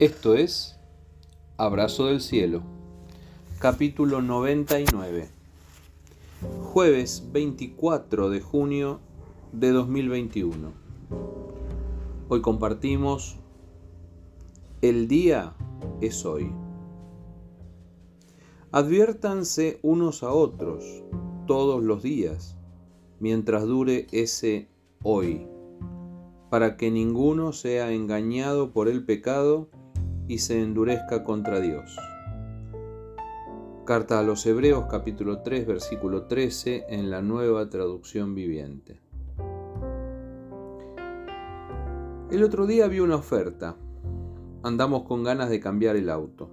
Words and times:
Esto 0.00 0.34
es 0.34 0.78
Abrazo 1.58 2.06
del 2.06 2.22
Cielo, 2.22 2.62
capítulo 3.58 4.22
99, 4.22 5.28
jueves 6.72 7.28
24 7.30 8.30
de 8.30 8.40
junio 8.40 9.00
de 9.52 9.72
2021. 9.72 10.72
Hoy 12.30 12.40
compartimos 12.40 13.36
El 14.80 15.06
día 15.06 15.54
es 16.00 16.24
hoy. 16.24 16.50
Adviértanse 18.72 19.80
unos 19.82 20.22
a 20.22 20.32
otros 20.32 20.82
todos 21.46 21.84
los 21.84 22.02
días, 22.02 22.56
mientras 23.18 23.66
dure 23.66 24.06
ese 24.12 24.70
hoy, 25.02 25.46
para 26.48 26.78
que 26.78 26.90
ninguno 26.90 27.52
sea 27.52 27.92
engañado 27.92 28.72
por 28.72 28.88
el 28.88 29.04
pecado 29.04 29.68
y 30.30 30.38
se 30.38 30.62
endurezca 30.62 31.24
contra 31.24 31.58
Dios. 31.58 31.98
Carta 33.84 34.20
a 34.20 34.22
los 34.22 34.46
Hebreos 34.46 34.84
capítulo 34.88 35.42
3 35.42 35.66
versículo 35.66 36.26
13 36.26 36.84
en 36.88 37.10
la 37.10 37.20
nueva 37.20 37.68
traducción 37.68 38.36
viviente. 38.36 39.00
El 42.30 42.44
otro 42.44 42.68
día 42.68 42.86
vi 42.86 43.00
una 43.00 43.16
oferta. 43.16 43.74
Andamos 44.62 45.02
con 45.02 45.24
ganas 45.24 45.50
de 45.50 45.58
cambiar 45.58 45.96
el 45.96 46.08
auto. 46.08 46.48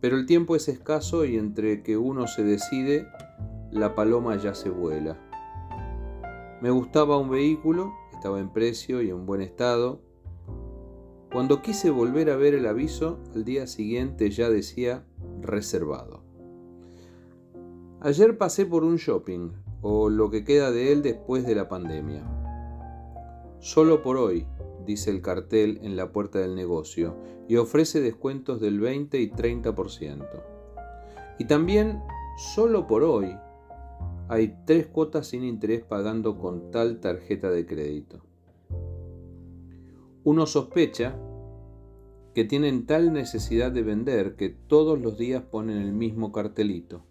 Pero 0.00 0.16
el 0.16 0.26
tiempo 0.26 0.56
es 0.56 0.66
escaso 0.66 1.24
y 1.24 1.36
entre 1.36 1.84
que 1.84 1.96
uno 1.96 2.26
se 2.26 2.42
decide, 2.42 3.06
la 3.70 3.94
paloma 3.94 4.34
ya 4.34 4.56
se 4.56 4.68
vuela. 4.68 5.16
Me 6.60 6.70
gustaba 6.70 7.18
un 7.18 7.30
vehículo, 7.30 7.92
estaba 8.12 8.40
en 8.40 8.52
precio 8.52 9.00
y 9.00 9.10
en 9.10 9.26
buen 9.26 9.42
estado, 9.42 10.07
cuando 11.32 11.60
quise 11.60 11.90
volver 11.90 12.30
a 12.30 12.36
ver 12.36 12.54
el 12.54 12.66
aviso, 12.66 13.18
al 13.34 13.44
día 13.44 13.66
siguiente 13.66 14.30
ya 14.30 14.48
decía 14.48 15.04
reservado. 15.42 16.22
Ayer 18.00 18.38
pasé 18.38 18.64
por 18.64 18.82
un 18.82 18.96
shopping, 18.96 19.50
o 19.82 20.08
lo 20.08 20.30
que 20.30 20.44
queda 20.44 20.70
de 20.70 20.92
él 20.92 21.02
después 21.02 21.46
de 21.46 21.54
la 21.54 21.68
pandemia. 21.68 22.24
Solo 23.58 24.02
por 24.02 24.16
hoy, 24.16 24.46
dice 24.86 25.10
el 25.10 25.20
cartel 25.20 25.80
en 25.82 25.96
la 25.96 26.12
puerta 26.12 26.38
del 26.38 26.54
negocio, 26.54 27.16
y 27.46 27.56
ofrece 27.56 28.00
descuentos 28.00 28.60
del 28.60 28.80
20 28.80 29.20
y 29.20 29.30
30%. 29.30 30.26
Y 31.38 31.44
también, 31.44 32.00
solo 32.54 32.86
por 32.86 33.02
hoy, 33.02 33.36
hay 34.28 34.56
tres 34.64 34.86
cuotas 34.86 35.26
sin 35.28 35.44
interés 35.44 35.82
pagando 35.82 36.38
con 36.38 36.70
tal 36.70 37.00
tarjeta 37.00 37.50
de 37.50 37.66
crédito. 37.66 38.27
Uno 40.30 40.44
sospecha 40.44 41.16
que 42.34 42.44
tienen 42.44 42.84
tal 42.84 43.14
necesidad 43.14 43.72
de 43.72 43.82
vender 43.82 44.36
que 44.36 44.50
todos 44.50 45.00
los 45.00 45.16
días 45.16 45.42
ponen 45.42 45.78
el 45.78 45.94
mismo 45.94 46.32
cartelito. 46.32 47.02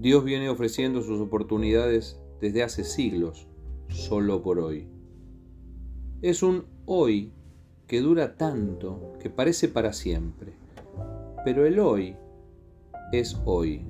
Dios 0.00 0.24
viene 0.24 0.50
ofreciendo 0.50 1.00
sus 1.00 1.20
oportunidades 1.20 2.20
desde 2.40 2.64
hace 2.64 2.82
siglos, 2.82 3.46
solo 3.86 4.42
por 4.42 4.58
hoy. 4.58 4.88
Es 6.22 6.42
un 6.42 6.64
hoy 6.86 7.32
que 7.86 8.00
dura 8.00 8.36
tanto 8.36 9.12
que 9.20 9.30
parece 9.30 9.68
para 9.68 9.92
siempre, 9.92 10.54
pero 11.44 11.66
el 11.66 11.78
hoy 11.78 12.16
es 13.12 13.40
hoy. 13.44 13.82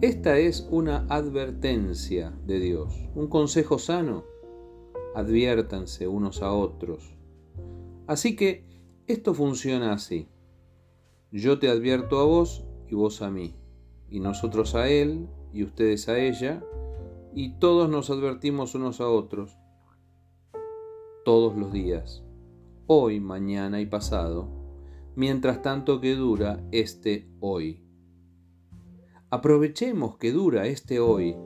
Esta 0.00 0.36
es 0.36 0.66
una 0.72 1.06
advertencia 1.10 2.32
de 2.44 2.58
Dios, 2.58 3.08
un 3.14 3.28
consejo 3.28 3.78
sano 3.78 4.24
adviértanse 5.14 6.08
unos 6.08 6.42
a 6.42 6.52
otros. 6.52 7.16
Así 8.06 8.36
que 8.36 8.64
esto 9.06 9.34
funciona 9.34 9.92
así. 9.92 10.28
Yo 11.30 11.58
te 11.58 11.68
advierto 11.68 12.18
a 12.20 12.24
vos 12.24 12.64
y 12.88 12.94
vos 12.94 13.22
a 13.22 13.30
mí, 13.30 13.54
y 14.08 14.20
nosotros 14.20 14.74
a 14.74 14.88
él 14.88 15.28
y 15.52 15.62
ustedes 15.62 16.08
a 16.08 16.18
ella, 16.18 16.62
y 17.34 17.58
todos 17.58 17.90
nos 17.90 18.10
advertimos 18.10 18.74
unos 18.74 19.00
a 19.00 19.08
otros, 19.08 19.58
todos 21.24 21.56
los 21.56 21.72
días, 21.72 22.24
hoy, 22.86 23.20
mañana 23.20 23.80
y 23.80 23.86
pasado, 23.86 24.48
mientras 25.14 25.60
tanto 25.60 26.00
que 26.00 26.14
dura 26.14 26.64
este 26.72 27.28
hoy. 27.40 27.82
Aprovechemos 29.30 30.16
que 30.16 30.32
dura 30.32 30.66
este 30.66 31.00
hoy. 31.00 31.36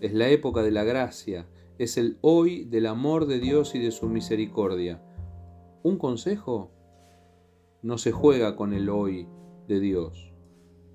Es 0.00 0.14
la 0.14 0.28
época 0.28 0.62
de 0.62 0.70
la 0.70 0.84
gracia, 0.84 1.48
es 1.78 1.96
el 1.96 2.18
hoy 2.20 2.64
del 2.64 2.86
amor 2.86 3.26
de 3.26 3.40
Dios 3.40 3.74
y 3.74 3.80
de 3.80 3.90
su 3.90 4.08
misericordia. 4.08 5.02
Un 5.82 5.98
consejo, 5.98 6.70
no 7.82 7.98
se 7.98 8.12
juega 8.12 8.56
con 8.56 8.72
el 8.72 8.88
hoy 8.88 9.26
de 9.66 9.80
Dios. 9.80 10.32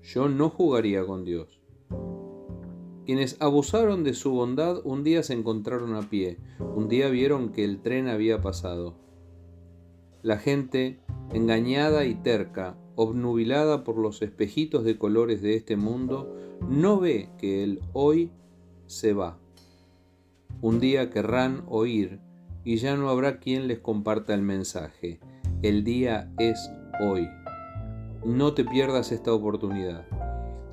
Yo 0.02 0.28
no 0.28 0.48
jugaría 0.48 1.04
con 1.04 1.24
Dios. 1.24 1.60
Quienes 3.04 3.36
abusaron 3.40 4.04
de 4.04 4.14
su 4.14 4.30
bondad 4.30 4.80
un 4.84 5.04
día 5.04 5.22
se 5.22 5.34
encontraron 5.34 5.94
a 5.94 6.08
pie, 6.08 6.38
un 6.74 6.88
día 6.88 7.08
vieron 7.08 7.50
que 7.50 7.64
el 7.64 7.82
tren 7.82 8.08
había 8.08 8.40
pasado. 8.40 8.94
La 10.22 10.38
gente, 10.38 11.00
engañada 11.32 12.06
y 12.06 12.14
terca, 12.14 12.78
obnubilada 12.94 13.84
por 13.84 13.98
los 13.98 14.22
espejitos 14.22 14.84
de 14.84 14.96
colores 14.96 15.42
de 15.42 15.56
este 15.56 15.76
mundo, 15.76 16.34
no 16.68 17.00
ve 17.00 17.28
que 17.38 17.64
el 17.64 17.80
hoy 17.92 18.30
se 18.86 19.12
va 19.12 19.38
un 20.62 20.78
día 20.78 21.10
querrán 21.10 21.64
oír 21.68 22.20
y 22.64 22.76
ya 22.76 22.96
no 22.96 23.08
habrá 23.08 23.38
quien 23.38 23.66
les 23.68 23.78
comparta 23.78 24.34
el 24.34 24.42
mensaje. 24.42 25.20
El 25.62 25.84
día 25.84 26.32
es 26.38 26.70
hoy. 27.00 27.28
No 28.24 28.52
te 28.52 28.64
pierdas 28.64 29.12
esta 29.12 29.32
oportunidad. 29.32 30.06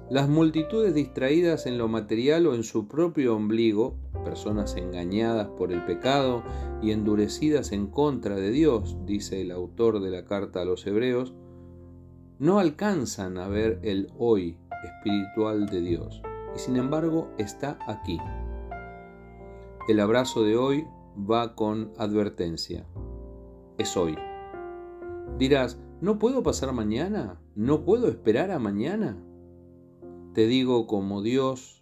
Las 0.10 0.30
multitudes 0.30 0.94
distraídas 0.94 1.66
en 1.66 1.78
lo 1.78 1.88
material 1.88 2.48
o 2.48 2.56
en 2.56 2.64
su 2.64 2.88
propio 2.88 3.36
ombligo, 3.36 3.98
personas 4.24 4.76
engañadas 4.76 5.48
por 5.58 5.72
el 5.72 5.84
pecado 5.86 6.44
y 6.82 6.92
endurecidas 6.92 7.72
en 7.72 7.88
contra 7.88 8.36
de 8.36 8.52
Dios, 8.52 8.98
dice 9.06 9.42
el 9.42 9.52
autor 9.52 10.02
de 10.02 10.12
la 10.12 10.26
carta 10.26 10.62
a 10.62 10.66
los 10.66 10.86
hebreos, 10.88 11.34
no 12.40 12.60
alcanzan 12.60 13.38
a 13.38 13.48
ver 13.48 13.80
el 13.84 14.10
hoy 14.18 14.58
espiritual 14.84 15.66
de 15.66 15.82
Dios 15.82 16.22
y 16.56 16.60
sin 16.60 16.78
embargo 16.78 17.30
está 17.38 17.78
aquí. 17.88 18.20
El 19.88 20.00
abrazo 20.02 20.44
de 20.44 20.58
hoy 20.58 20.86
va 21.18 21.56
con 21.56 21.94
advertencia. 21.98 22.86
Es 23.78 23.96
hoy. 23.96 24.18
Dirás, 25.38 25.80
¿no 26.02 26.20
puedo 26.20 26.44
pasar 26.44 26.74
mañana? 26.74 27.40
¿No 27.56 27.86
puedo 27.86 28.10
esperar 28.10 28.52
a 28.52 28.60
mañana? 28.60 29.18
Te 30.34 30.46
digo 30.46 30.88
como 30.88 31.22
Dios 31.22 31.78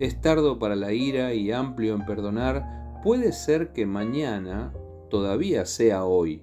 es 0.00 0.20
tardo 0.20 0.58
para 0.58 0.74
la 0.74 0.92
ira 0.92 1.34
y 1.34 1.52
amplio 1.52 1.94
en 1.94 2.04
perdonar, 2.04 3.00
puede 3.04 3.32
ser 3.32 3.72
que 3.72 3.86
mañana 3.86 4.72
todavía 5.08 5.66
sea 5.66 6.04
hoy, 6.04 6.42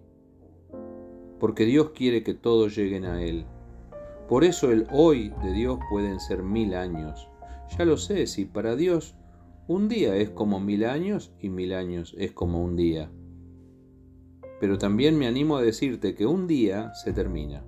porque 1.39 1.65
Dios 1.65 1.89
quiere 1.89 2.23
que 2.23 2.33
todos 2.33 2.73
lleguen 2.75 3.03
a 3.03 3.21
Él. 3.21 3.45
Por 4.29 4.45
eso 4.45 4.71
el 4.71 4.87
hoy 4.91 5.33
de 5.43 5.51
Dios 5.51 5.79
pueden 5.89 6.21
ser 6.21 6.43
mil 6.43 6.73
años. 6.73 7.27
Ya 7.77 7.83
lo 7.83 7.97
sé, 7.97 8.27
si 8.27 8.45
para 8.45 8.77
Dios 8.77 9.15
un 9.71 9.87
día 9.87 10.17
es 10.17 10.29
como 10.29 10.59
mil 10.59 10.83
años 10.83 11.33
y 11.39 11.47
mil 11.47 11.73
años 11.73 12.13
es 12.17 12.33
como 12.33 12.61
un 12.61 12.75
día. 12.75 13.09
Pero 14.59 14.77
también 14.77 15.17
me 15.17 15.27
animo 15.27 15.55
a 15.55 15.61
decirte 15.61 16.13
que 16.13 16.25
un 16.25 16.45
día 16.45 16.93
se 16.93 17.13
termina. 17.13 17.65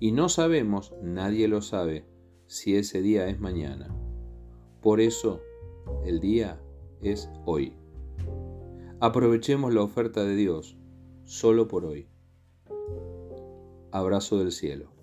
Y 0.00 0.10
no 0.10 0.28
sabemos, 0.28 0.94
nadie 1.00 1.46
lo 1.46 1.62
sabe, 1.62 2.06
si 2.46 2.74
ese 2.74 3.02
día 3.02 3.28
es 3.28 3.38
mañana. 3.38 3.94
Por 4.82 5.00
eso, 5.00 5.40
el 6.04 6.18
día 6.18 6.60
es 7.02 7.30
hoy. 7.46 7.72
Aprovechemos 8.98 9.72
la 9.72 9.82
oferta 9.82 10.24
de 10.24 10.34
Dios, 10.34 10.76
solo 11.24 11.68
por 11.68 11.84
hoy. 11.84 12.08
Abrazo 13.92 14.38
del 14.38 14.50
cielo. 14.50 14.97